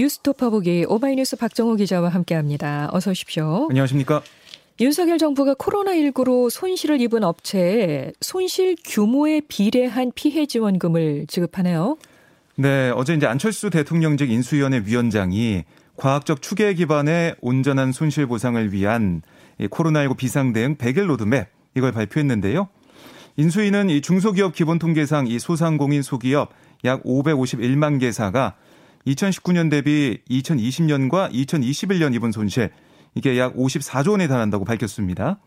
뉴스 0.00 0.48
톺아보기 0.48 0.86
오마이뉴스 0.88 1.36
박정호 1.36 1.76
기자와 1.76 2.08
함께합니다. 2.08 2.88
어서 2.90 3.10
오십시오. 3.10 3.66
안녕하십니까? 3.68 4.22
윤석열 4.80 5.18
정부가 5.18 5.52
코로나19로 5.54 6.48
손실을 6.48 7.02
입은 7.02 7.22
업체에 7.22 8.12
손실 8.22 8.76
규모에 8.82 9.42
비례한 9.46 10.10
피해 10.14 10.46
지원금을 10.46 11.26
지급하네요. 11.28 11.98
네, 12.56 12.90
어제 12.96 13.12
이제 13.12 13.26
안철수 13.26 13.68
대통령직 13.68 14.30
인수위원회 14.30 14.84
위원장이 14.86 15.64
과학적 15.96 16.40
추계 16.40 16.72
기반의 16.72 17.34
온전한 17.42 17.92
손실 17.92 18.26
보상을 18.26 18.72
위한 18.72 19.20
코로나19 19.60 20.16
비상 20.16 20.54
대응 20.54 20.76
100일 20.76 21.08
로드맵 21.08 21.46
이걸 21.76 21.92
발표했는데요. 21.92 22.70
인수위는 23.36 23.90
이 23.90 24.00
중소기업 24.00 24.54
기본 24.54 24.78
통계상 24.78 25.26
이 25.26 25.38
소상공인 25.38 26.00
소기업 26.00 26.54
약 26.84 27.02
551만 27.02 28.00
개사가 28.00 28.54
2019년 29.14 29.70
대비 29.70 30.20
2020년과 30.30 31.32
2021년 31.32 32.14
입은 32.14 32.32
손실 32.32 32.70
이게 33.14 33.38
약 33.38 33.54
54조 33.56 34.12
원에 34.12 34.28
달한다고 34.28 34.64
밝혔습니다. 34.64 35.40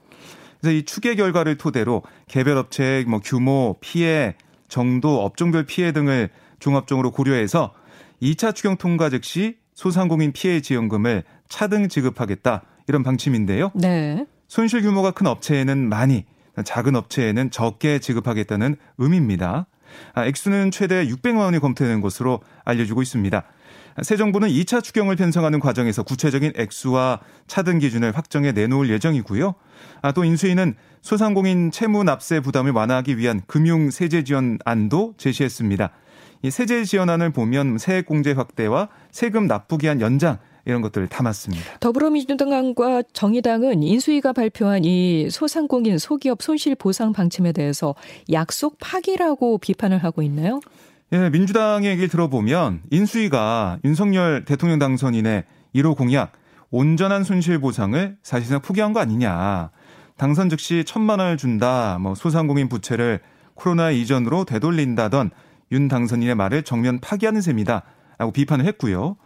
그래서 0.60 0.78
이 0.78 0.84
추계 0.84 1.16
결과를 1.16 1.58
토대로 1.58 2.04
개별 2.28 2.58
업체의 2.58 3.06
뭐 3.06 3.20
규모, 3.20 3.78
피해, 3.82 4.36
정도, 4.68 5.22
업종별 5.22 5.66
피해 5.66 5.92
등을 5.92 6.30
종합적으로 6.60 7.12
고려해서 7.12 7.74
2차 8.22 8.56
추경 8.56 8.78
통과 8.78 9.10
즉시 9.10 9.58
소상공인 9.74 10.32
피해 10.32 10.62
지원금을 10.62 11.24
차등 11.50 11.90
지급하겠다 11.90 12.64
이런 12.88 13.04
방침인데요. 13.04 13.72
네. 13.76 14.26
손실 14.48 14.82
규모가 14.82 15.12
큰 15.12 15.28
업체에는 15.28 15.90
많이, 15.90 16.26
작은 16.64 16.96
업체에는 16.96 17.52
적게 17.52 18.00
지급하겠다는 18.00 18.76
의미입니다. 18.98 19.68
아, 20.14 20.26
액수는 20.26 20.72
최대 20.72 21.06
600만 21.08 21.38
원이 21.38 21.60
검토되는 21.60 22.02
것으로 22.02 22.42
알려지고 22.66 23.02
있습니다. 23.02 23.44
새 24.02 24.18
정부는 24.18 24.48
2차 24.48 24.84
추경을 24.84 25.16
편성하는 25.16 25.60
과정에서 25.60 26.02
구체적인 26.04 26.54
액수와 26.56 27.20
차등 27.48 27.80
기준을 27.80 28.18
확정해 28.18 28.52
내놓을 28.52 28.90
예정이고요. 28.90 29.54
아, 30.02 30.12
또 30.14 30.24
인수위는 30.24 30.76
소상공인 31.02 31.70
채무 31.70 32.04
납세 32.04 32.40
부담을 32.40 32.72
완화하기 32.72 33.18
위한 33.18 33.42
금융 33.46 33.92
세제 33.92 34.24
지원안도 34.24 35.16
제시했습니다. 35.18 35.92
이 36.42 36.52
세제 36.52 36.84
지원안을 36.84 37.32
보면 37.32 37.78
세액 37.78 38.06
공제 38.06 38.32
확대와 38.32 38.90
세금 39.12 39.48
납부 39.48 39.78
기한 39.78 40.02
연장 40.02 40.40
이런 40.66 40.82
것들을 40.82 41.08
담았습니다. 41.08 41.80
더불어민주당과 41.80 43.04
정의당은 43.14 43.84
인수위가 43.84 44.34
발표한 44.34 44.86
이 44.86 45.30
소상공인 45.30 45.98
소기업 45.98 46.42
손실 46.42 46.76
보상 46.76 47.12
방침에 47.12 47.52
대해서 47.52 47.96
약속 48.32 48.78
파기라고 48.80 49.58
비판을 49.58 49.98
하고 49.98 50.22
있나요? 50.22 50.62
예, 51.12 51.30
민주당의 51.30 51.92
얘기를 51.92 52.10
들어보면 52.10 52.82
인수위가 52.90 53.80
윤석열 53.84 54.46
대통령 54.46 54.80
당선인의 54.80 55.44
1호 55.76 55.98
공약 55.98 56.32
온전한 56.72 57.24
손실 57.24 57.60
보상을 57.60 58.18
사실상 58.24 58.62
포기한 58.62 58.94
거 58.94 59.00
아니냐. 59.00 59.70
당선 60.18 60.50
즉시 60.50 60.84
천만 60.86 61.20
원을 61.20 61.38
준다. 61.38 61.98
뭐 62.00 62.16
소상공인 62.16 62.70
부채를 62.70 63.20
코로나 63.54 63.92
이전으로 63.92 64.46
되돌린다던 64.46 65.30
윤 65.72 65.88
당선인의 65.88 66.36
말을 66.36 66.64
정면 66.64 67.00
파기하는 67.00 67.42
셈이다. 67.42 67.84
라고 68.18 68.32
비판을 68.32 68.66
했고요. 68.66 69.18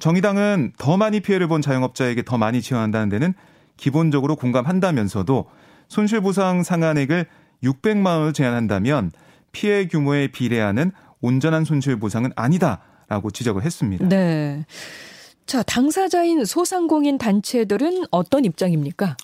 정의당은 0.00 0.72
더 0.78 0.96
많이 0.96 1.20
피해를 1.20 1.46
본 1.46 1.62
자영업자에게 1.62 2.22
더 2.24 2.38
많이 2.38 2.60
지원한다는 2.60 3.08
데는 3.08 3.34
기본적으로 3.76 4.34
공감한다면서도 4.34 5.46
손실보상 5.88 6.62
상한액을 6.62 7.26
600만 7.62 8.18
원을 8.18 8.32
제한한다면 8.32 9.12
피해 9.52 9.86
규모에 9.86 10.28
비례하는 10.28 10.92
온전한 11.20 11.64
손실 11.64 11.98
보상은 11.98 12.32
아니다라고 12.34 13.30
지적을 13.30 13.62
했습니다. 13.62 14.08
네. 14.08 14.64
자, 15.46 15.62
당사자인 15.62 16.44
소상공인 16.44 17.18
단체들은 17.18 18.04
어떤 18.10 18.44
입장입니까? 18.44 19.16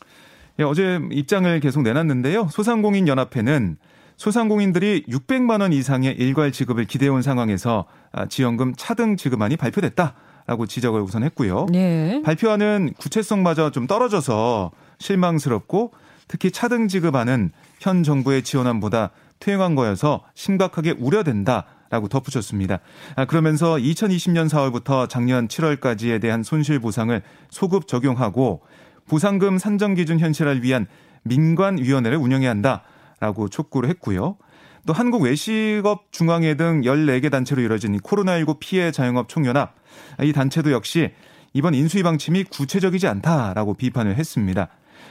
예, 0.58 0.64
어제 0.64 1.00
입장을 1.10 1.60
계속 1.60 1.82
내놨는데요. 1.82 2.48
소상공인 2.50 3.08
연합회는 3.08 3.76
소상공인들이 4.16 5.04
600만 5.08 5.60
원 5.60 5.72
이상의 5.72 6.16
일괄 6.16 6.50
지급을 6.50 6.86
기대해온 6.86 7.22
상황에서 7.22 7.86
아, 8.12 8.26
지원금 8.26 8.74
차등 8.74 9.16
지급안이 9.16 9.56
발표됐다. 9.56 10.14
라고 10.46 10.66
지적을 10.66 11.00
우선 11.00 11.22
했고요. 11.24 11.66
네. 11.70 12.22
발표안은 12.24 12.94
구체성마저 12.98 13.70
좀 13.70 13.86
떨어져서 13.86 14.70
실망스럽고 14.98 15.92
특히 16.28 16.50
차등 16.50 16.88
지급안은 16.88 17.50
현 17.80 18.02
정부의 18.02 18.42
지원안보다 18.42 19.10
퇴행한 19.40 19.74
거여서 19.74 20.22
심각하게 20.34 20.92
우려된다. 20.98 21.66
라고 21.88 22.08
덧붙였습니다. 22.08 22.80
아, 23.14 23.26
그러면서 23.26 23.76
2020년 23.76 24.48
4월부터 24.48 25.08
작년 25.08 25.46
7월까지에 25.46 26.20
대한 26.20 26.42
손실 26.42 26.80
보상을 26.80 27.22
소급 27.48 27.86
적용하고 27.86 28.62
보상금 29.08 29.56
산정 29.56 29.94
기준 29.94 30.18
현실화를 30.18 30.64
위한 30.64 30.88
민관위원회를 31.22 32.18
운영해야 32.18 32.50
한다라고 32.50 33.48
촉구를 33.48 33.88
했고요. 33.90 34.36
또 34.86 34.92
한국 34.92 35.22
외식업 35.22 36.12
중앙회 36.12 36.54
등 36.54 36.82
14개 36.82 37.30
단체로 37.30 37.60
이뤄진 37.60 37.98
코로나19 37.98 38.58
피해 38.60 38.92
자영업 38.92 39.28
총연합 39.28 39.74
이 40.22 40.32
단체도 40.32 40.70
역시 40.70 41.10
이번 41.52 41.74
인수위 41.74 42.02
방침이 42.04 42.44
구체적이지 42.44 43.08
않다라고 43.08 43.74
비판을 43.74 44.16
했습니다. 44.16 44.68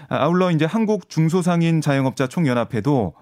아, 0.08 0.24
아울러 0.24 0.52
이제 0.52 0.66
한국 0.66 1.10
중소상인 1.10 1.82
자영업자 1.82 2.28
총연합회도 2.28 3.14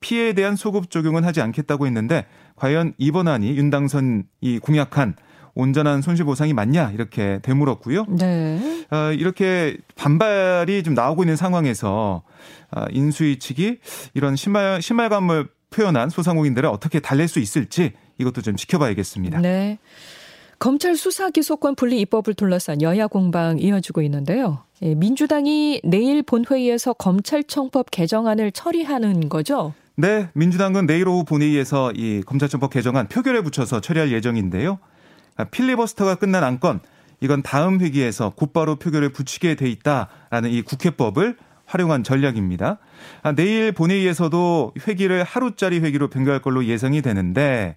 피해에 0.00 0.34
대한 0.34 0.56
소급 0.56 0.90
적용은 0.90 1.24
하지 1.24 1.40
않겠다고 1.40 1.86
했는데 1.86 2.26
과연 2.56 2.92
이번 2.98 3.28
안이 3.28 3.56
윤당선이 3.56 4.58
공약한 4.60 5.14
온전한 5.54 6.02
손실보상이 6.02 6.52
맞냐 6.52 6.90
이렇게 6.90 7.38
되물었고요. 7.42 8.06
네. 8.08 8.86
어, 8.90 9.12
이렇게 9.12 9.76
반발이 9.96 10.82
좀 10.82 10.94
나오고 10.94 11.22
있는 11.22 11.36
상황에서 11.36 12.22
어, 12.74 12.84
인수위 12.90 13.38
측이 13.38 13.78
이런 14.14 14.34
신말 14.34 14.82
신말감을 14.82 15.48
표현한 15.72 16.10
소상공인들을 16.10 16.68
어떻게 16.68 17.00
달랠 17.00 17.26
수 17.26 17.40
있을지 17.40 17.92
이것도 18.18 18.42
좀 18.42 18.54
지켜봐야겠습니다. 18.54 19.40
네. 19.40 19.78
검찰 20.60 20.94
수사 20.94 21.30
기소권 21.30 21.74
분리 21.74 22.00
입법을 22.02 22.34
둘러싼 22.34 22.82
여야 22.82 23.08
공방 23.08 23.58
이어지고 23.58 24.00
있는데요. 24.02 24.62
예, 24.82 24.94
민주당이 24.94 25.80
내일 25.82 26.22
본회의에서 26.22 26.92
검찰청법 26.92 27.90
개정안을 27.90 28.52
처리하는 28.52 29.28
거죠? 29.28 29.74
네, 29.96 30.28
민주당은 30.34 30.86
내일 30.86 31.08
오후 31.08 31.24
본회의에서 31.24 31.90
이 31.96 32.22
검찰청법 32.24 32.70
개정안 32.70 33.08
표결에 33.08 33.42
붙여서 33.42 33.80
처리할 33.80 34.12
예정인데요. 34.12 34.78
아, 35.36 35.44
필리버스터가 35.44 36.14
끝난 36.14 36.44
안건 36.44 36.78
이건 37.20 37.42
다음 37.42 37.80
회기에서 37.80 38.30
곧바로 38.30 38.76
표결에 38.76 39.08
붙이게 39.08 39.54
돼 39.54 39.68
있다라는 39.68 40.50
이 40.50 40.62
국회법을 40.62 41.36
활용한 41.66 42.04
전략입니다. 42.04 42.78
아, 43.22 43.32
내일 43.32 43.72
본회의에서도 43.72 44.74
회기를 44.86 45.24
하루짜리 45.24 45.80
회기로 45.80 46.08
변경할 46.08 46.42
걸로 46.42 46.64
예상이 46.64 47.02
되는데 47.02 47.76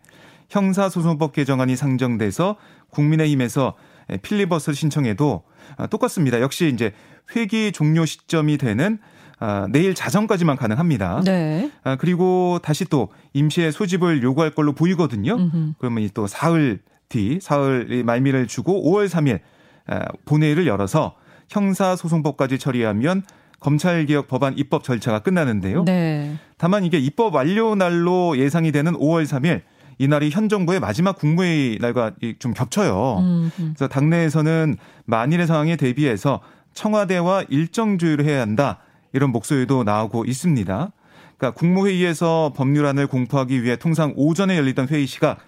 형사소송법 0.50 1.34
개정안이 1.34 1.76
상정돼서 1.76 2.56
국민의힘에서 2.90 3.76
필리버스터 4.22 4.74
신청해도 4.74 5.44
아, 5.78 5.88
똑같습니다. 5.88 6.42
역시 6.42 6.72
이제 6.74 6.94
회기 7.36 7.72
종료 7.72 8.06
시점이 8.06 8.58
되는 8.58 9.00
아, 9.40 9.68
내일 9.70 9.96
자정까지만 9.96 10.56
가능합니다. 10.56 11.22
네. 11.26 11.72
아, 11.84 11.96
그리고 11.96 12.60
다시 12.62 12.86
또 12.86 13.10
임시의 13.34 13.72
소집을 13.72 14.24
요구할 14.24 14.52
걸로 14.52 14.74
보이거든요. 14.74 15.36
음흠. 15.36 15.74
그러면 15.78 16.10
또 16.14 16.28
사흘 16.28 16.80
뒤, 17.10 17.40
사흘 17.42 18.04
말미를 18.06 18.48
주고 18.48 18.84
5월 18.92 19.08
3일 19.08 19.40
아, 19.88 20.06
본회의를 20.26 20.68
열어서 20.68 21.16
형사소송법까지 21.50 22.58
처리하면 22.58 23.24
검찰 23.66 24.06
개혁 24.06 24.28
법안 24.28 24.56
입법 24.60 24.84
절차가 24.84 25.20
끝나는데요. 25.20 25.86
네. 25.86 26.36
다만 26.60 26.86
이게 26.86 27.00
입법 27.00 27.34
완료 27.34 27.74
날로 27.74 28.38
예상이 28.38 28.72
되는 28.72 28.94
5월 28.94 29.26
3일 29.26 29.62
이날이 29.98 30.30
현 30.30 30.50
정부의 30.50 30.80
마지막 30.80 31.18
국무회의 31.18 31.80
날과 31.82 32.12
좀 32.38 32.54
겹쳐요. 32.54 33.18
음흠. 33.22 33.52
그래서 33.58 33.88
당내에서는 33.88 34.78
만일의 35.06 35.48
상황에 35.48 35.78
대비해서 35.78 36.42
청와대와 36.76 37.46
일정 37.50 37.98
조율을 37.98 38.26
해야 38.26 38.42
한다. 38.42 38.78
이런 39.14 39.32
목소리도 39.32 39.84
나오고 39.84 40.26
있습니다. 40.26 40.92
그러니까 41.36 41.60
국무회의에서 41.60 42.54
법률안을 42.56 43.08
공포하기 43.08 43.64
위해 43.64 43.78
통상 43.78 44.14
오전에 44.16 44.58
열리던 44.58 44.90
회의 44.90 45.08
시각 45.08 45.40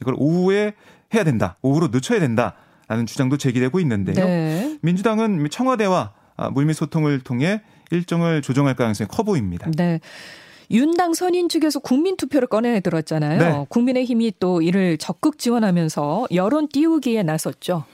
이걸 0.00 0.14
오후에 0.16 0.74
해야 1.12 1.24
된다. 1.24 1.56
오후로 1.60 1.88
늦춰야 1.88 2.20
된다라는 2.20 3.06
주장도 3.06 3.36
제기되고 3.36 3.80
있는데요. 3.80 4.24
네. 4.24 4.78
민주당은 4.80 5.48
청와대와 5.50 6.12
물밑 6.52 6.76
소통을 6.76 7.20
통해 7.20 7.62
일정을 7.90 8.42
조정할 8.42 8.74
가능성이 8.74 9.08
커 9.08 9.22
보입니다. 9.22 9.70
네. 9.76 10.00
윤당 10.70 11.14
선인 11.14 11.48
측에서 11.48 11.78
국민 11.78 12.16
투표를 12.16 12.48
꺼내 12.48 12.80
들었잖아요. 12.80 13.38
네. 13.38 13.66
국민의힘이 13.68 14.32
또 14.40 14.62
이를 14.62 14.96
적극 14.98 15.38
지원하면서 15.38 16.28
여론 16.32 16.68
띄우기에 16.68 17.22
나섰죠. 17.22 17.84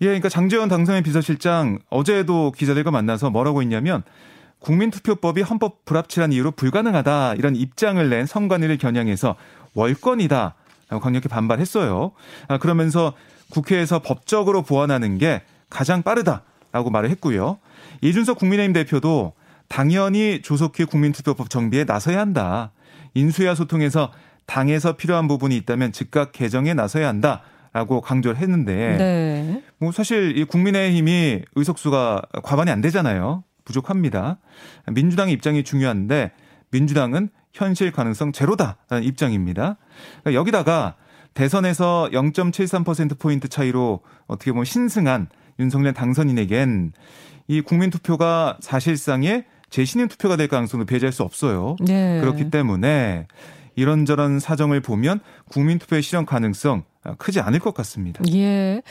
예, 0.00 0.06
그러니까 0.06 0.28
장재원 0.28 0.68
당선인 0.68 1.02
비서실장 1.02 1.80
어제도 1.90 2.52
기자들과 2.52 2.90
만나서 2.90 3.30
뭐라고 3.30 3.62
했냐면 3.62 4.02
국민투표법이 4.60 5.42
헌법 5.42 5.84
불합치란 5.84 6.32
이유로 6.32 6.52
불가능하다 6.52 7.34
이런 7.34 7.56
입장을 7.56 8.08
낸 8.08 8.26
선관위를 8.26 8.78
겨냥해서 8.78 9.36
월권이다 9.74 10.54
라고 10.88 11.02
강력히 11.02 11.28
반발했어요. 11.28 12.12
아, 12.48 12.58
그러면서 12.58 13.12
국회에서 13.50 14.00
법적으로 14.00 14.62
보완하는 14.62 15.18
게 15.18 15.42
가장 15.68 16.02
빠르다 16.02 16.42
라고 16.72 16.90
말을 16.90 17.10
했고요. 17.10 17.58
이준석 18.02 18.38
국민의힘 18.38 18.72
대표도 18.72 19.32
당연히 19.68 20.40
조속히 20.42 20.84
국민투표법 20.84 21.50
정비에 21.50 21.84
나서야 21.84 22.18
한다. 22.18 22.72
인수위와 23.14 23.54
소통해서 23.54 24.12
당에서 24.46 24.96
필요한 24.96 25.28
부분이 25.28 25.56
있다면 25.58 25.92
즉각 25.92 26.32
개정에 26.32 26.74
나서야 26.74 27.06
한다. 27.06 27.42
라고 27.72 28.00
강조를 28.00 28.38
했는데 28.38 28.96
네. 28.96 29.62
뭐 29.78 29.92
사실 29.92 30.36
이 30.38 30.44
국민의힘이 30.44 31.42
의석수가 31.54 32.22
과반이 32.42 32.70
안 32.70 32.80
되잖아요. 32.80 33.44
부족합니다. 33.64 34.38
민주당의 34.90 35.34
입장이 35.34 35.62
중요한데 35.62 36.32
민주당은 36.70 37.28
현실 37.52 37.92
가능성 37.92 38.32
제로다라는 38.32 39.04
입장입니다. 39.04 39.76
그러니까 40.22 40.40
여기다가 40.40 40.94
대선에서 41.34 42.08
0.73%포인트 42.12 43.48
차이로 43.48 44.00
어떻게 44.26 44.50
보면 44.50 44.64
신승한 44.64 45.28
윤석열 45.58 45.92
당선인에겐 45.92 46.92
이 47.48 47.60
국민 47.60 47.90
투표가 47.90 48.58
사실상의 48.60 49.44
재신임 49.70 50.08
투표가 50.08 50.36
될 50.36 50.48
가능성도 50.48 50.86
배제할 50.86 51.12
수 51.12 51.22
없어요. 51.22 51.76
네. 51.80 52.20
그렇기 52.20 52.50
때문에 52.50 53.26
이런저런 53.74 54.38
사정을 54.40 54.80
보면 54.80 55.20
국민 55.50 55.78
투표의 55.78 56.02
실현 56.02 56.26
가능성 56.26 56.84
크지 57.18 57.40
않을 57.40 57.60
것 57.60 57.74
같습니다. 57.74 58.22
예. 58.32 58.82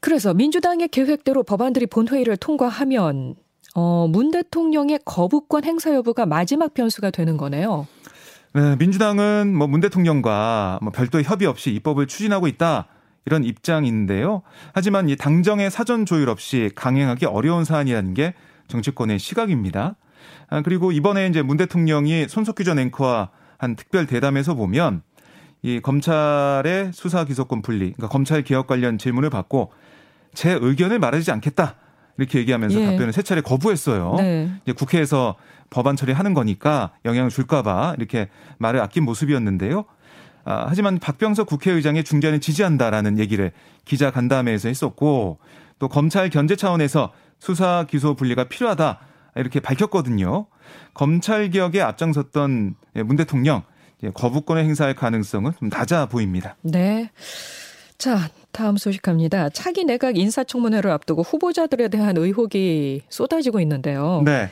그래서 0.00 0.34
민주당의 0.34 0.88
계획대로 0.88 1.42
법안들이 1.44 1.86
본회의를 1.86 2.36
통과하면 2.36 3.36
어, 3.74 4.06
문 4.08 4.30
대통령의 4.30 5.00
거부권 5.04 5.64
행사 5.64 5.94
여부가 5.94 6.26
마지막 6.26 6.74
변수가 6.74 7.10
되는 7.10 7.36
거네요. 7.36 7.86
네, 8.54 8.76
민주당은 8.76 9.54
뭐 9.56 9.66
문 9.66 9.80
대통령과 9.80 10.80
뭐 10.82 10.92
별도의 10.92 11.24
협의 11.24 11.46
없이 11.46 11.70
입법을 11.70 12.06
추진하고 12.06 12.48
있다. 12.48 12.88
이런 13.24 13.44
입장인데요. 13.44 14.42
하지만 14.72 15.08
이 15.08 15.16
당정의 15.16 15.70
사전 15.70 16.06
조율 16.06 16.28
없이 16.28 16.70
강행하기 16.74 17.26
어려운 17.26 17.64
사안이라는 17.64 18.14
게 18.14 18.34
정치권의 18.68 19.18
시각입니다. 19.18 19.96
아, 20.48 20.62
그리고 20.62 20.92
이번에 20.92 21.26
이제 21.26 21.42
문 21.42 21.56
대통령이 21.56 22.28
손석규 22.28 22.64
전 22.64 22.78
앵커와 22.78 23.30
한 23.58 23.76
특별 23.76 24.06
대담에서 24.06 24.54
보면 24.54 25.02
이 25.62 25.80
검찰의 25.80 26.90
수사 26.92 27.24
기소권 27.24 27.62
분리, 27.62 27.92
그러니까 27.92 28.08
검찰 28.08 28.42
개혁 28.42 28.66
관련 28.66 28.98
질문을 28.98 29.30
받고 29.30 29.72
제 30.34 30.58
의견을 30.60 30.98
말하지 30.98 31.30
않겠다. 31.30 31.76
이렇게 32.18 32.38
얘기하면서 32.40 32.80
예. 32.80 32.86
답변을 32.86 33.12
세 33.12 33.22
차례 33.22 33.40
거부했어요. 33.40 34.14
네. 34.18 34.50
이제 34.64 34.72
국회에서 34.72 35.36
법안 35.70 35.96
처리하는 35.96 36.34
거니까 36.34 36.92
영향을 37.04 37.30
줄까봐 37.30 37.94
이렇게 37.96 38.28
말을 38.58 38.80
아낀 38.80 39.04
모습이었는데요. 39.04 39.84
아, 40.44 40.66
하지만 40.68 40.98
박병석 40.98 41.46
국회의장의 41.46 42.04
중재는 42.04 42.40
지지한다라는 42.40 43.18
얘기를 43.18 43.52
기자 43.84 44.10
간담회에서 44.10 44.68
했었고 44.68 45.38
또 45.78 45.88
검찰 45.88 46.30
견제 46.30 46.56
차원에서 46.56 47.12
수사 47.38 47.86
기소 47.88 48.14
분리가 48.14 48.44
필요하다 48.44 49.00
이렇게 49.36 49.60
밝혔거든요. 49.60 50.46
검찰 50.94 51.50
개혁에 51.50 51.80
앞장섰던 51.80 52.74
문 53.04 53.16
대통령 53.16 53.62
거부권을 54.14 54.64
행사할 54.64 54.94
가능성은 54.94 55.52
좀 55.58 55.68
낮아 55.68 56.06
보입니다. 56.06 56.56
네. 56.62 57.10
자, 57.98 58.18
다음 58.50 58.76
소식 58.76 59.02
갑니다. 59.02 59.48
차기 59.48 59.84
내각 59.84 60.16
인사청문회를 60.16 60.90
앞두고 60.90 61.22
후보자들에 61.22 61.88
대한 61.88 62.16
의혹이 62.16 63.02
쏟아지고 63.08 63.60
있는데요. 63.60 64.22
네. 64.24 64.50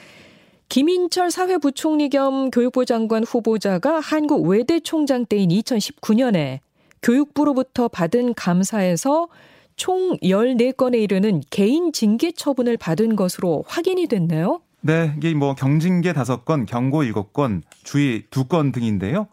김인철 0.71 1.33
사회부총리 1.33 2.11
겸 2.11 2.49
교육부 2.53 2.87
장관 2.87 3.25
후보자가 3.25 3.99
한국 3.99 4.47
외대 4.47 4.79
총장 4.79 5.27
때인 5.27 5.51
2019년에 5.51 6.61
교육부로부터 7.03 7.89
받은 7.89 8.35
감사에서 8.35 9.27
총 9.75 10.17
14건에 10.19 11.03
이르는 11.03 11.43
개인 11.51 11.93
징계 11.93 12.31
처분을 12.31 12.77
받은 12.77 13.17
것으로 13.17 13.65
확인이 13.67 14.07
됐네요. 14.07 14.61
네, 14.83 15.13
이게 15.17 15.35
뭐 15.35 15.57
경징계 15.57 16.13
5건, 16.13 16.67
경고 16.67 17.03
7건, 17.03 17.63
주의 17.83 18.23
2건 18.31 18.73
등인데요. 18.73 19.27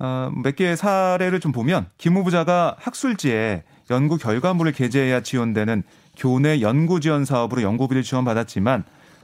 어, 0.00 0.32
몇 0.42 0.56
개의 0.56 0.76
사례를 0.76 1.38
좀 1.38 1.52
보면 1.52 1.86
김 1.96 2.16
후보자가 2.16 2.74
학술지에 2.80 3.62
연구 3.90 4.18
결과물을 4.18 4.72
게재해야 4.72 5.20
지원되는 5.20 5.84
교내 6.16 6.60
연구 6.60 6.98
지원 6.98 7.24
사업으로 7.24 7.62
연구비를 7.62 8.02
지원받았지만 8.02 8.82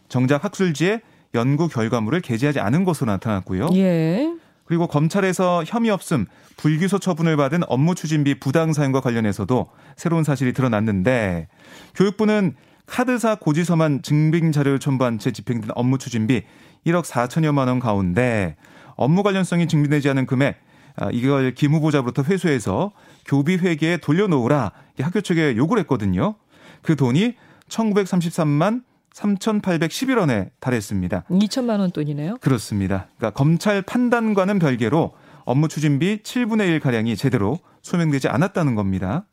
정작 0.09 0.45
학술지에 0.45 1.01
연구 1.35 1.69
결과물을 1.69 2.21
게재하지 2.21 2.61
않은 2.61 2.85
것으로 2.85 3.11
나타났고요. 3.13 3.71
예. 3.75 4.33
그리고 4.65 4.87
검찰에서 4.87 5.65
혐의 5.67 5.91
없음 5.91 6.27
불기소 6.59 6.99
처분을 6.99 7.37
받은 7.37 7.63
업무 7.69 7.95
추진비 7.95 8.39
부당 8.39 8.75
사용과 8.75 9.01
관련해서도 9.01 9.67
새로운 9.97 10.25
사실이 10.25 10.53
드러났는데 10.53 11.49
교육부는 11.95 12.55
카드사 12.87 13.37
고지서만 13.37 14.03
증빙 14.03 14.53
자료를 14.53 14.79
첨부한 14.79 15.19
채 15.19 15.31
집행된 15.31 15.71
업무 15.75 15.99
추진비 15.99 16.43
1억 16.87 17.05
4천여만 17.05 17.69
원 17.69 17.79
가운데 17.79 18.57
업무 18.97 19.23
관련성이 19.23 19.69
증명되지 19.69 20.11
않은 20.11 20.27
금액 20.27 20.61
아, 20.97 21.11
이걸 21.13 21.55
김 21.55 21.73
후보자부터 21.73 22.25
회수해서 22.25 22.93
교비 23.25 23.57
회계에 23.57 23.99
돌려놓으라 23.99 24.73
학교 25.01 25.21
측에 25.21 25.57
요구를 25.57 25.83
했거든요. 25.83 26.35
그 26.83 26.97
돈이 26.97 27.35
1933만 27.69 28.83
3,811원에 29.19 30.51
달했습니다. 30.61 31.25
2천만 31.31 31.81
원 31.81 31.91
돈이네요. 31.91 32.37
그렇습니다. 32.41 33.09
그러니까 33.17 33.37
검찰 33.37 33.83
판단과는 33.83 34.59
별개로 34.59 35.13
업무 35.45 35.69
추진비 35.69 36.23
7분의 36.23 36.69
1 36.69 36.81
가량이 36.81 37.17
제대로 37.17 37.59
소명되지 37.83 38.29
않았다는 38.29 38.75
겁니다. 38.75 39.25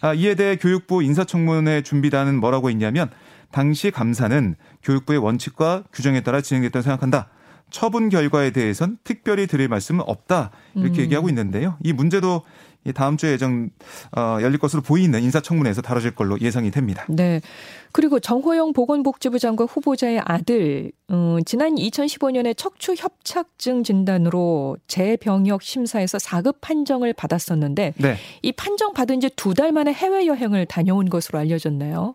아, 0.00 0.14
이에 0.14 0.34
대해 0.34 0.56
교육부 0.56 1.02
인사청문회 1.02 1.82
준비단은 1.82 2.38
뭐라고 2.38 2.70
했냐면 2.70 3.10
당시 3.50 3.90
감사는 3.90 4.56
교육부의 4.82 5.18
원칙과 5.18 5.84
규정에 5.92 6.20
따라 6.20 6.40
진행됐다고 6.40 6.82
생각한다. 6.82 7.28
처분 7.70 8.08
결과에 8.08 8.50
대해선 8.50 8.98
특별히 9.04 9.46
드릴 9.46 9.68
말씀은 9.68 10.04
없다 10.06 10.50
이렇게 10.74 11.00
음. 11.00 11.02
얘기하고 11.04 11.28
있는데요. 11.28 11.76
이 11.82 11.92
문제도 11.92 12.42
다음 12.92 13.16
주에 13.16 13.32
예정 13.32 13.70
어, 14.16 14.38
열릴 14.42 14.58
것으로 14.58 14.82
보이는 14.82 15.20
인사청문회에서 15.22 15.80
다뤄질 15.82 16.14
걸로 16.14 16.38
예상이 16.40 16.70
됩니다. 16.70 17.04
네. 17.08 17.40
그리고 17.92 18.18
정호영 18.18 18.72
보건복지부 18.72 19.38
장관 19.38 19.66
후보자의 19.68 20.20
아들 20.24 20.90
음, 21.10 21.38
지난 21.46 21.76
2015년에 21.76 22.56
척추 22.56 22.94
협착증 22.96 23.84
진단으로 23.84 24.76
재병역 24.88 25.62
심사에서 25.62 26.18
4급 26.18 26.56
판정을 26.60 27.12
받았었는데 27.12 27.94
네. 27.96 28.16
이 28.42 28.52
판정 28.52 28.92
받은 28.92 29.20
지 29.20 29.28
두 29.36 29.54
달 29.54 29.70
만에 29.72 29.92
해외 29.92 30.26
여행을 30.26 30.66
다녀온 30.66 31.08
것으로 31.08 31.38
알려졌네요. 31.38 32.14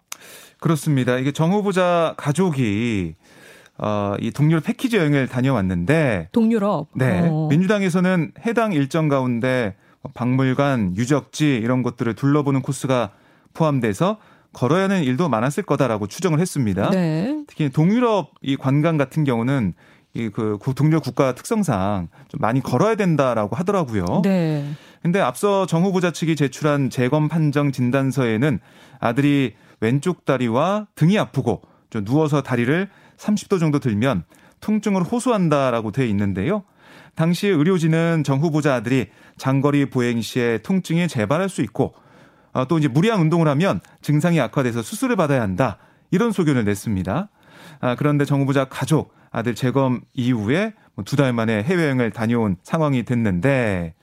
그렇습니다. 0.60 1.18
이게 1.18 1.32
정 1.32 1.54
후보자 1.54 2.14
가족이 2.18 3.16
어, 3.78 4.14
이 4.20 4.32
동유럽 4.32 4.66
패키지 4.66 4.98
여행을 4.98 5.28
다녀왔는데 5.28 6.30
동유럽. 6.34 6.90
네. 6.96 7.28
어. 7.32 7.48
민주당에서는 7.50 8.34
해당 8.46 8.74
일정 8.74 9.08
가운데 9.08 9.76
박물관, 10.14 10.96
유적지 10.98 11.56
이런 11.56 11.84
것들을 11.84 12.14
둘러보는 12.16 12.62
코스가 12.62 13.12
포함돼서 13.54 14.18
걸어야 14.54 14.84
하는 14.84 15.04
일도 15.04 15.30
많았을 15.30 15.64
거다라고 15.64 16.08
추정을 16.08 16.40
했습니다. 16.40 16.90
네. 16.90 17.44
특히 17.48 17.70
동유럽 17.70 18.32
이 18.42 18.56
관광 18.56 18.98
같은 18.98 19.24
경우는 19.24 19.74
이그 20.14 20.58
동료 20.76 21.00
국가 21.00 21.36
특성상 21.36 22.08
좀 22.30 22.40
많이 22.42 22.62
걸어야 22.62 22.96
된다라고 22.96 23.56
하더라고요. 23.56 24.22
네. 24.24 24.66
근데 25.02 25.20
앞서 25.20 25.66
정 25.66 25.84
후보자 25.84 26.12
측이 26.12 26.36
제출한 26.36 26.90
재검 26.90 27.30
판정 27.30 27.72
진단서에는 27.72 28.60
아들이 29.00 29.54
왼쪽 29.80 30.26
다리와 30.26 30.88
등이 30.96 31.18
아프고 31.18 31.62
좀 31.90 32.04
누워서 32.04 32.42
다리를 32.42 32.90
30도 33.18 33.60
정도 33.60 33.80
들면 33.80 34.24
통증을 34.62 35.04
호소한다라고 35.04 35.92
되어 35.92 36.06
있는데요. 36.06 36.64
당시 37.20 37.48
의료진은 37.48 38.24
정 38.24 38.40
후보자 38.40 38.76
아들이 38.76 39.08
장거리 39.36 39.90
보행 39.90 40.22
시에 40.22 40.60
통증이 40.60 41.10
재발할 41.10 41.50
수 41.50 41.62
있고 41.62 41.94
어, 42.54 42.64
또 42.70 42.78
이제 42.78 42.88
무리한 42.88 43.20
운동을 43.20 43.50
하면 43.50 43.82
증상이 44.02 44.40
악화돼서 44.40 44.82
수술을 44.82 45.18
받아야 45.18 45.42
한다. 45.42 45.80
이런 46.12 46.32
소견을 46.32 46.64
냈습니다. 46.64 47.28
아, 47.82 47.96
그런데 47.96 48.24
정 48.24 48.40
후보자 48.40 48.70
가족 48.70 49.14
아들 49.32 49.54
재검 49.54 50.00
이후에 50.14 50.74
뭐 50.96 51.04
두달 51.04 51.34
만에 51.34 51.62
해외여행을 51.62 52.12
다녀온 52.12 52.56
상황이 52.64 53.04
됐는데 53.04 53.96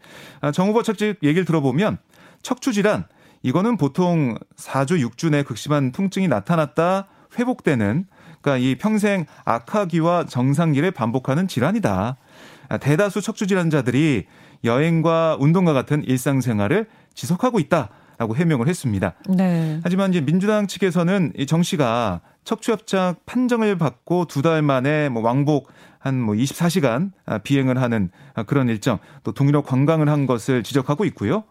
아, 0.43 0.53
정 0.53 0.69
후보 0.69 0.83
측집 0.83 1.21
얘기를 1.23 1.47
들어보면 1.47 1.97
척추 2.43 2.75
질환 2.75 3.07
이거는 3.43 3.79
보통 3.79 4.37
4주 4.57 5.03
6주 5.09 5.31
내 5.31 5.43
극심한 5.43 5.91
통증이 5.91 6.29
나타났다 6.29 7.09
회복되는 7.39 8.09
그러니까 8.43 8.59
이 8.59 8.75
평생 8.75 9.25
악화기와 9.47 10.27
정상기를 10.27 10.91
반복하는 10.91 11.49
질환이다. 11.49 12.19
아, 12.69 12.77
대다수 12.79 13.21
척추 13.21 13.47
질환자들이 13.47 14.27
여행과 14.65 15.37
운동과 15.41 15.73
같은 15.73 16.03
일상생활을 16.05 16.87
지속하고 17.15 17.61
있다라고 17.61 18.37
해명을 18.37 18.69
했습니다. 18.69 19.15
네. 19.29 19.81
하지만 19.83 20.11
이제 20.11 20.21
민주당 20.21 20.67
측에서는 20.67 21.33
이 21.39 21.47
정 21.47 21.63
씨가 21.63 22.21
척추협착 22.45 23.27
판정을 23.27 23.77
받고 23.79 24.27
두 24.27 24.43
달 24.43 24.63
만에 24.63 25.09
뭐 25.09 25.23
왕복 25.23 25.69
한 25.99 26.21
뭐 26.21 26.35
24시간 26.37 27.11
아, 27.25 27.39
비행을 27.39 27.81
하는 27.83 28.11
그런 28.47 28.69
일정 28.69 28.99
또 29.25 29.33
동유럽 29.33 29.67
관광을 29.67 30.09
한 30.09 30.27
것을 30.27 30.63
지적하고 30.63 31.05
있고요. 31.07 31.43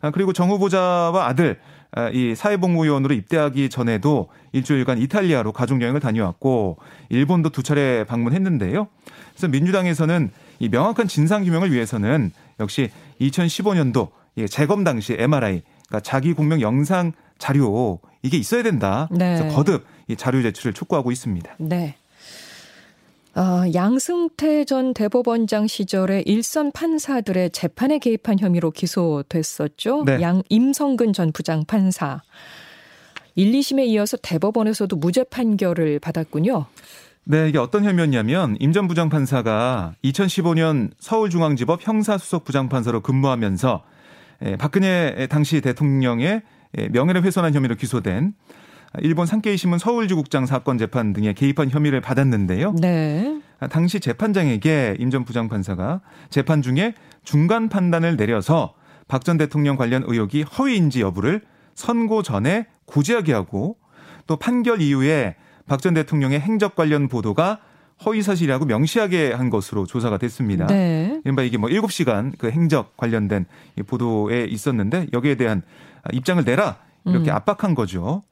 아, 0.00 0.10
그리고 0.10 0.32
정 0.32 0.48
후보자와 0.50 1.26
아들 1.26 1.58
아, 1.92 2.08
이 2.10 2.34
사회복무요원으로 2.34 3.14
입대하기 3.14 3.68
전에도 3.68 4.28
일주일간 4.52 4.98
이탈리아로 4.98 5.52
가족여행을 5.52 6.00
다녀왔고 6.00 6.78
일본도 7.10 7.50
두 7.50 7.62
차례 7.62 8.04
방문했는데요. 8.04 8.88
그래서 9.32 9.48
민주당에서는 9.48 10.30
이 10.58 10.68
명확한 10.68 11.08
진상 11.08 11.44
규명을 11.44 11.72
위해서는 11.72 12.32
역시 12.60 12.90
2015년도 13.20 14.08
재검 14.48 14.84
당시 14.84 15.14
MRI 15.18 15.62
그러니까 15.86 16.00
자기 16.00 16.32
공명 16.32 16.60
영상 16.60 17.12
자료 17.38 18.00
이게 18.22 18.36
있어야 18.36 18.62
된다. 18.62 19.08
네. 19.10 19.38
그래서 19.38 19.54
거듭 19.54 19.86
이 20.08 20.16
자료 20.16 20.42
제출을 20.42 20.74
촉구하고 20.74 21.12
있습니다. 21.12 21.56
네. 21.58 21.96
어, 23.34 23.62
양승태 23.72 24.64
전 24.64 24.94
대법원장 24.94 25.68
시절에 25.68 26.22
일선 26.26 26.72
판사들의 26.72 27.50
재판에 27.50 27.98
개입한 27.98 28.40
혐의로 28.40 28.72
기소됐었죠. 28.72 30.04
네. 30.04 30.20
양 30.20 30.42
임성근 30.48 31.12
전 31.12 31.30
부장 31.30 31.64
판사. 31.64 32.20
1, 33.36 33.52
2심에 33.52 33.86
이어서 33.86 34.16
대법원에서도 34.16 34.96
무죄 34.96 35.22
판결을 35.22 36.00
받았군요. 36.00 36.66
네, 37.30 37.48
이게 37.48 37.58
어떤 37.58 37.84
혐의였냐면 37.84 38.56
임 38.58 38.72
전 38.72 38.88
부장 38.88 39.08
판사가 39.10 39.92
2015년 40.04 40.90
서울중앙지법 40.98 41.86
형사수석 41.86 42.44
부장판사로 42.44 43.00
근무하면서 43.02 43.82
예, 44.46 44.56
박근혜 44.56 45.26
당시 45.28 45.60
대통령의 45.60 46.42
예, 46.78 46.88
명예를 46.88 47.22
훼손한 47.24 47.52
혐의로 47.54 47.74
기소된 47.74 48.32
일본 49.00 49.26
산케이 49.26 49.56
신문 49.58 49.78
서울지국장 49.78 50.46
사건 50.46 50.78
재판 50.78 51.12
등에 51.12 51.34
개입한 51.34 51.68
혐의를 51.70 52.00
받았는데요. 52.00 52.72
네. 52.80 53.40
당시 53.68 54.00
재판장에게 54.00 54.96
임 54.98 55.10
전 55.10 55.24
부장판사가 55.24 56.00
재판 56.30 56.62
중에 56.62 56.94
중간 57.24 57.68
판단을 57.68 58.16
내려서 58.16 58.74
박 59.08 59.24
전 59.24 59.36
대통령 59.36 59.76
관련 59.76 60.02
의혹이 60.06 60.42
허위인지 60.44 61.00
여부를 61.02 61.42
선고 61.74 62.22
전에 62.22 62.66
고지하게 62.86 63.32
하고 63.34 63.76
또 64.26 64.36
판결 64.36 64.80
이후에 64.80 65.34
박 65.68 65.80
전 65.80 65.94
대통령의 65.94 66.40
행적 66.40 66.74
관련 66.74 67.08
보도가 67.08 67.60
허위 68.04 68.22
사실이라고 68.22 68.64
명시하게 68.64 69.32
한 69.32 69.50
것으로 69.50 69.84
조사가 69.86 70.18
됐습니다. 70.18 70.66
네. 70.66 71.20
이른바 71.24 71.42
이게 71.42 71.58
뭐 71.58 71.68
7시간 71.68 72.32
그 72.38 72.50
행적 72.50 72.96
관련된 72.96 73.46
보도에 73.86 74.44
있었는데 74.44 75.08
여기에 75.12 75.34
대한 75.34 75.62
입장을 76.12 76.42
내라 76.44 76.78
이렇게 77.04 77.30
음. 77.30 77.34
압박한 77.36 77.74
거죠. 77.74 78.22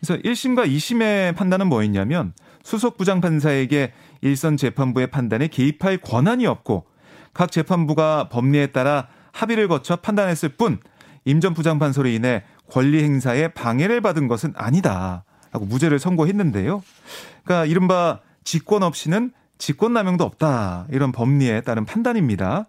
그래서 0.00 0.20
1심과 0.22 0.68
2심의 0.68 1.34
판단은 1.34 1.66
뭐였냐면 1.66 2.32
수석 2.62 2.96
부장 2.96 3.20
판사에게 3.20 3.92
일선 4.20 4.56
재판부의 4.56 5.08
판단에 5.08 5.48
개입할 5.48 5.98
권한이 5.98 6.46
없고 6.46 6.86
각 7.34 7.50
재판부가 7.50 8.28
법리에 8.28 8.68
따라 8.68 9.08
합의를 9.32 9.68
거쳐 9.68 9.96
판단했을 9.96 10.50
뿐 10.50 10.78
임 11.24 11.40
전 11.40 11.52
부장 11.54 11.78
판사로 11.78 12.08
인해 12.08 12.42
권리 12.70 13.02
행사에 13.02 13.48
방해를 13.48 14.00
받은 14.00 14.28
것은 14.28 14.54
아니다. 14.56 15.24
라고 15.52 15.64
무죄를 15.66 15.98
선고했는데요. 15.98 16.82
그러니까 17.44 17.64
이른바 17.66 18.20
직권 18.44 18.82
없이는 18.82 19.32
직권남용도 19.58 20.24
없다. 20.24 20.86
이런 20.90 21.12
법리에 21.12 21.62
따른 21.62 21.84
판단입니다. 21.84 22.66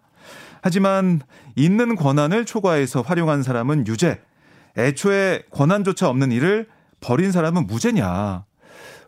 하지만 0.61 1.21
있는 1.55 1.95
권한을 1.95 2.45
초과해서 2.45 3.01
활용한 3.01 3.43
사람은 3.43 3.87
유죄, 3.87 4.21
애초에 4.77 5.43
권한조차 5.51 6.09
없는 6.09 6.31
일을 6.31 6.67
벌인 6.99 7.31
사람은 7.31 7.67
무죄냐. 7.67 8.43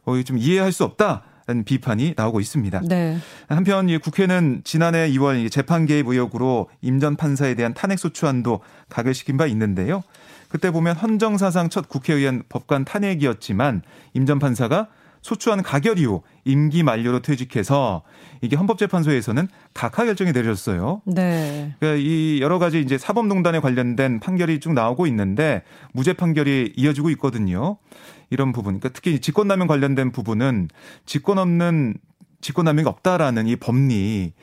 어, 0.06 0.24
좀 0.24 0.38
이해할 0.38 0.72
수 0.72 0.84
없다. 0.84 1.24
라는 1.48 1.63
비판이 1.63 2.13
나오고 2.16 2.40
있습니다. 2.40 2.82
네. 2.88 3.18
한편 3.50 4.00
국회는 4.00 4.62
지난해 4.63 5.10
2월 5.12 5.51
재판 5.51 5.86
개입 5.88 6.08
의혹으로 6.08 6.70
임 6.82 7.00
전 7.00 7.16
판사에 7.16 7.56
대한 7.56 7.74
탄핵 7.74 7.98
소추안도 7.98 8.62
가결시킨 8.90 9.38
바 9.38 9.48
있는데요. 9.48 10.04
그때 10.51 10.70
보면 10.70 10.98
헌정사상 10.98 11.70
첫 11.70 11.88
국회의원 11.88 12.43
법관 12.50 12.84
탄핵이었지만 12.86 13.81
임 14.13 14.25
전 14.25 14.38
판사가 14.38 14.88
소추안 15.22 15.62
가결 15.62 16.00
이후 16.00 16.24
임기 16.46 16.84
만료로 16.84 17.22
퇴직해서 17.22 18.01
이게 18.41 18.55
헌법재판소에서는 18.55 19.48
각하 19.74 20.03
결정이 20.03 20.31
내려졌어요. 20.31 21.01
네. 21.05 21.75
그러니까 21.79 22.01
이 22.03 22.39
여러 22.41 22.60
가지 22.60 22.81
이제 22.81 22.98
사법농단에 22.98 23.60
관련된 23.60 24.20
판결이 24.20 24.60
쭉 24.60 24.74
나오고 24.74 25.08
있는데 25.08 25.62
무죄 25.93 26.13
판결이 26.13 26.74
이어지고 26.75 27.12
있거든요. 27.12 27.77
이런 28.31 28.51
부분. 28.51 28.79
그러니까 28.79 28.89
특히 28.89 29.20
직권남용 29.20 29.67
관련된 29.67 30.12
부분은 30.12 30.70
직권 31.05 31.38
없는 31.38 31.96
직권남용이 32.41 32.88
없다라는 32.88 33.48
이 33.48 33.55
법리 33.55 34.34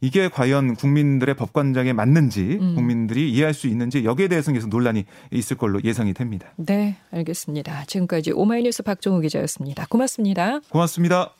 이게 0.00 0.28
과연 0.28 0.74
국민들의 0.74 1.34
법관장에 1.36 1.92
맞는지 1.92 2.58
음. 2.60 2.74
국민들이 2.74 3.30
이해할 3.32 3.54
수 3.54 3.66
있는지 3.66 4.04
여기에 4.04 4.28
대해서는 4.28 4.58
계속 4.58 4.68
논란이 4.68 5.04
있을 5.30 5.56
걸로 5.56 5.80
예상이 5.82 6.14
됩니다. 6.14 6.48
네, 6.56 6.96
알겠습니다. 7.10 7.84
지금까지 7.86 8.32
오마이뉴스 8.32 8.82
박종우 8.82 9.20
기자였습니다. 9.20 9.86
고맙습니다. 9.88 10.60
고맙습니다. 10.70 11.32